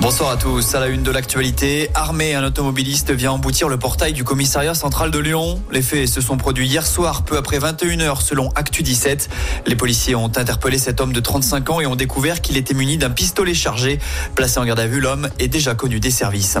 Bonsoir 0.00 0.30
à 0.30 0.36
tous. 0.36 0.76
À 0.76 0.80
la 0.80 0.86
une 0.86 1.02
de 1.02 1.10
l'actualité, 1.10 1.90
armé, 1.92 2.32
un 2.36 2.44
automobiliste 2.44 3.10
vient 3.10 3.32
emboutir 3.32 3.68
le 3.68 3.78
portail 3.78 4.12
du 4.12 4.22
commissariat 4.22 4.74
central 4.74 5.10
de 5.10 5.18
Lyon. 5.18 5.60
Les 5.72 5.82
faits 5.82 6.06
se 6.06 6.20
sont 6.20 6.36
produits 6.36 6.68
hier 6.68 6.86
soir, 6.86 7.24
peu 7.24 7.36
après 7.36 7.58
21h, 7.58 8.22
selon 8.22 8.48
Actu 8.54 8.84
17. 8.84 9.28
Les 9.66 9.74
policiers 9.74 10.14
ont 10.14 10.30
interpellé 10.36 10.78
cet 10.78 11.00
homme 11.00 11.12
de 11.12 11.18
35 11.18 11.70
ans 11.70 11.80
et 11.80 11.86
ont 11.86 11.96
découvert 11.96 12.40
qu'il 12.40 12.56
était 12.56 12.74
muni 12.74 12.96
d'un 12.96 13.10
pistolet 13.10 13.54
chargé. 13.54 13.98
Placé 14.36 14.60
en 14.60 14.64
garde 14.64 14.78
à 14.78 14.86
vue, 14.86 15.00
l'homme 15.00 15.30
est 15.40 15.48
déjà 15.48 15.74
connu 15.74 15.98
des 15.98 16.12
services. 16.12 16.58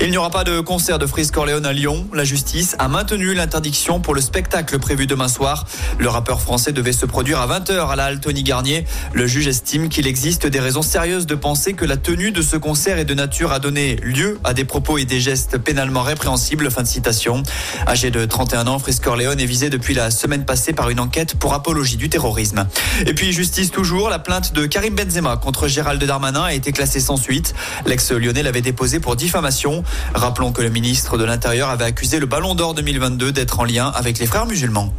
Il 0.00 0.10
n'y 0.10 0.16
aura 0.16 0.30
pas 0.30 0.42
de 0.42 0.58
concert 0.58 0.98
de 0.98 1.06
Freeze 1.06 1.30
Corleone 1.30 1.66
à 1.66 1.72
Lyon. 1.72 2.08
La 2.12 2.24
justice 2.24 2.74
a 2.80 2.88
maintenu 2.88 3.34
l'interdiction 3.34 4.00
pour 4.00 4.14
le 4.16 4.20
spectacle 4.20 4.80
prévu 4.80 5.06
demain 5.06 5.28
soir. 5.28 5.64
Le 5.98 6.08
rappeur 6.08 6.40
français 6.40 6.72
devait 6.72 6.92
se 6.92 7.06
produire 7.06 7.38
à 7.40 7.46
20h 7.46 7.88
à 7.88 7.94
la 7.94 8.06
Halle 8.06 8.18
Tony 8.18 8.42
Garnier. 8.42 8.84
Le 9.12 9.28
juge 9.28 9.46
estime 9.46 9.88
qu'il 9.88 10.08
existe 10.08 10.48
des 10.48 10.58
raisons 10.58 10.82
sérieuses 10.82 11.26
de 11.26 11.36
penser 11.36 11.74
que 11.74 11.84
la 11.84 11.96
tenue 11.96 12.32
de 12.32 12.42
ce 12.42 12.56
concert 12.56 12.79
est 12.88 13.04
de 13.04 13.14
nature 13.14 13.52
à 13.52 13.58
donner 13.58 13.96
lieu 13.96 14.38
à 14.42 14.54
des 14.54 14.64
propos 14.64 14.96
et 14.96 15.04
des 15.04 15.20
gestes 15.20 15.58
pénalement 15.58 16.02
répréhensibles. 16.02 16.70
Fin 16.70 16.82
de 16.82 16.86
citation. 16.86 17.42
Âgé 17.86 18.10
de 18.10 18.24
31 18.24 18.66
ans, 18.68 18.78
Frisk 18.78 19.04
Corleone 19.04 19.38
est 19.38 19.46
visé 19.46 19.68
depuis 19.68 19.92
la 19.92 20.10
semaine 20.10 20.44
passée 20.46 20.72
par 20.72 20.88
une 20.88 20.98
enquête 20.98 21.34
pour 21.34 21.52
apologie 21.52 21.96
du 21.96 22.08
terrorisme. 22.08 22.66
Et 23.06 23.12
puis 23.12 23.32
justice 23.32 23.70
toujours, 23.70 24.08
la 24.08 24.18
plainte 24.18 24.54
de 24.54 24.66
Karim 24.66 24.94
Benzema 24.94 25.36
contre 25.36 25.68
Gérald 25.68 26.02
Darmanin 26.02 26.44
a 26.44 26.54
été 26.54 26.72
classée 26.72 27.00
sans 27.00 27.16
suite. 27.16 27.54
L'ex-lyonnais 27.84 28.42
l'avait 28.42 28.62
déposée 28.62 28.98
pour 28.98 29.14
diffamation. 29.14 29.84
Rappelons 30.14 30.52
que 30.52 30.62
le 30.62 30.70
ministre 30.70 31.18
de 31.18 31.24
l'Intérieur 31.24 31.68
avait 31.68 31.84
accusé 31.84 32.18
le 32.18 32.26
Ballon 32.26 32.54
d'Or 32.54 32.74
2022 32.74 33.32
d'être 33.32 33.60
en 33.60 33.64
lien 33.64 33.88
avec 33.88 34.18
les 34.18 34.26
frères 34.26 34.46
musulmans. 34.46 34.92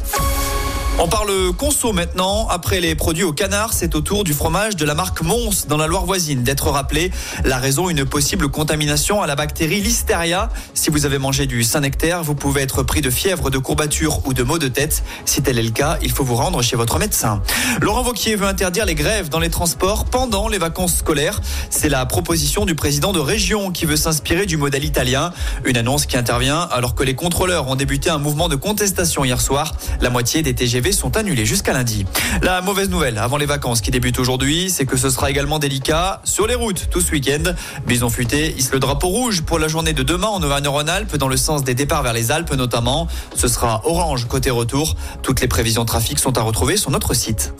On 0.98 1.08
parle 1.08 1.52
conso 1.56 1.92
maintenant. 1.92 2.46
Après 2.48 2.80
les 2.80 2.94
produits 2.94 3.24
au 3.24 3.32
canard, 3.32 3.72
c'est 3.72 3.94
au 3.94 4.02
tour 4.02 4.24
du 4.24 4.34
fromage 4.34 4.76
de 4.76 4.84
la 4.84 4.94
marque 4.94 5.22
Mons 5.22 5.66
dans 5.66 5.78
la 5.78 5.86
Loire 5.86 6.04
voisine 6.04 6.42
d'être 6.42 6.68
rappelé. 6.68 7.10
La 7.44 7.56
raison, 7.56 7.88
une 7.88 8.04
possible 8.04 8.48
contamination 8.48 9.22
à 9.22 9.26
la 9.26 9.34
bactérie 9.34 9.80
Listeria. 9.80 10.50
Si 10.74 10.90
vous 10.90 11.06
avez 11.06 11.18
mangé 11.18 11.46
du 11.46 11.64
Saint-Nectaire, 11.64 12.22
vous 12.22 12.34
pouvez 12.34 12.60
être 12.60 12.82
pris 12.82 13.00
de 13.00 13.10
fièvre, 13.10 13.50
de 13.50 13.56
courbature 13.56 14.20
ou 14.26 14.34
de 14.34 14.42
maux 14.42 14.58
de 14.58 14.68
tête. 14.68 15.02
Si 15.24 15.42
tel 15.42 15.58
est 15.58 15.62
le 15.62 15.70
cas, 15.70 15.98
il 16.02 16.12
faut 16.12 16.24
vous 16.24 16.36
rendre 16.36 16.60
chez 16.60 16.76
votre 16.76 16.98
médecin. 16.98 17.42
Laurent 17.80 18.02
Vauquier 18.02 18.36
veut 18.36 18.46
interdire 18.46 18.84
les 18.84 18.94
grèves 18.94 19.30
dans 19.30 19.40
les 19.40 19.50
transports 19.50 20.04
pendant 20.04 20.46
les 20.46 20.58
vacances 20.58 20.96
scolaires. 20.96 21.40
C'est 21.70 21.88
la 21.88 22.04
proposition 22.04 22.66
du 22.66 22.74
président 22.74 23.12
de 23.12 23.20
région 23.20 23.72
qui 23.72 23.86
veut 23.86 23.96
s'inspirer 23.96 24.44
du 24.44 24.58
modèle 24.58 24.84
italien. 24.84 25.32
Une 25.64 25.78
annonce 25.78 26.04
qui 26.04 26.18
intervient 26.18 26.60
alors 26.70 26.94
que 26.94 27.02
les 27.02 27.14
contrôleurs 27.14 27.68
ont 27.68 27.76
débuté 27.76 28.10
un 28.10 28.18
mouvement 28.18 28.48
de 28.48 28.56
contestation 28.56 29.24
hier 29.24 29.40
soir. 29.40 29.74
La 30.00 30.10
moitié 30.10 30.42
des 30.42 30.54
TGV 30.54 30.81
sont 30.90 31.16
annulés 31.16 31.46
jusqu'à 31.46 31.72
lundi. 31.72 32.04
La 32.42 32.60
mauvaise 32.62 32.90
nouvelle 32.90 33.18
avant 33.18 33.36
les 33.36 33.46
vacances 33.46 33.80
qui 33.80 33.92
débutent 33.92 34.18
aujourd'hui, 34.18 34.70
c'est 34.70 34.86
que 34.86 34.96
ce 34.96 35.10
sera 35.10 35.30
également 35.30 35.60
délicat 35.60 36.20
sur 36.24 36.48
les 36.48 36.56
routes 36.56 36.88
tout 36.90 37.00
ce 37.00 37.12
week-end. 37.12 37.52
Bison 37.86 38.10
futé 38.10 38.52
hisse 38.58 38.72
le 38.72 38.80
drapeau 38.80 39.06
rouge 39.06 39.42
pour 39.42 39.60
la 39.60 39.68
journée 39.68 39.92
de 39.92 40.02
demain 40.02 40.28
en 40.28 40.42
Auvergne-Rhône-Alpes 40.42 41.16
dans 41.16 41.28
le 41.28 41.36
sens 41.36 41.62
des 41.62 41.74
départs 41.74 42.02
vers 42.02 42.12
les 42.12 42.32
Alpes 42.32 42.54
notamment. 42.54 43.06
Ce 43.36 43.46
sera 43.46 43.82
orange 43.84 44.26
côté 44.26 44.50
retour. 44.50 44.96
Toutes 45.22 45.40
les 45.40 45.48
prévisions 45.48 45.84
trafic 45.84 46.18
sont 46.18 46.36
à 46.38 46.42
retrouver 46.42 46.76
sur 46.76 46.90
notre 46.90 47.14
site. 47.14 47.52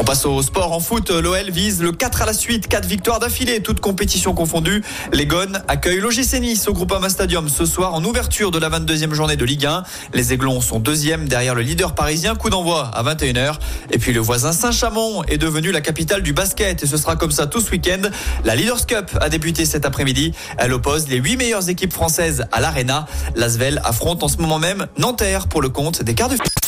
On 0.00 0.04
passe 0.04 0.26
au 0.26 0.40
sport 0.42 0.72
en 0.72 0.78
foot. 0.78 1.10
L'OL 1.10 1.50
vise 1.50 1.82
le 1.82 1.90
4 1.90 2.22
à 2.22 2.26
la 2.26 2.32
suite, 2.32 2.68
4 2.68 2.86
victoires 2.86 3.18
d'affilée, 3.18 3.60
toutes 3.60 3.80
compétitions 3.80 4.32
confondues. 4.32 4.84
Les 5.12 5.26
Gones 5.26 5.60
accueillent 5.66 5.98
l'OGC 5.98 6.40
Nice 6.40 6.68
au 6.68 6.72
Groupama 6.72 7.08
Stadium 7.08 7.48
ce 7.48 7.66
soir 7.66 7.94
en 7.94 8.04
ouverture 8.04 8.52
de 8.52 8.60
la 8.60 8.70
22e 8.70 9.12
journée 9.12 9.34
de 9.34 9.44
Ligue 9.44 9.66
1. 9.66 9.82
Les 10.14 10.32
Aiglons 10.32 10.60
sont 10.60 10.78
deuxième 10.78 11.26
derrière 11.26 11.56
le 11.56 11.62
leader 11.62 11.96
parisien. 11.96 12.36
Coup 12.36 12.48
d'envoi 12.48 12.92
à 12.94 13.02
21h. 13.02 13.56
Et 13.90 13.98
puis 13.98 14.12
le 14.12 14.20
voisin 14.20 14.52
Saint-Chamond 14.52 15.24
est 15.24 15.38
devenu 15.38 15.72
la 15.72 15.80
capitale 15.80 16.22
du 16.22 16.32
basket 16.32 16.84
et 16.84 16.86
ce 16.86 16.96
sera 16.96 17.16
comme 17.16 17.32
ça 17.32 17.48
tout 17.48 17.60
ce 17.60 17.72
week-end. 17.72 18.02
La 18.44 18.54
Leaders 18.54 18.86
Cup 18.86 19.10
a 19.20 19.28
débuté 19.28 19.64
cet 19.64 19.84
après-midi. 19.84 20.32
Elle 20.58 20.74
oppose 20.74 21.08
les 21.08 21.16
8 21.16 21.38
meilleures 21.38 21.68
équipes 21.68 21.92
françaises 21.92 22.44
à 22.52 22.60
l'Arena. 22.60 23.06
L'Asvel 23.34 23.80
affronte 23.84 24.22
en 24.22 24.28
ce 24.28 24.36
moment 24.36 24.60
même 24.60 24.86
Nanterre 24.96 25.48
pour 25.48 25.60
le 25.60 25.70
compte 25.70 26.04
des 26.04 26.14
quarts 26.14 26.28
de 26.28 26.34
finale. 26.34 26.67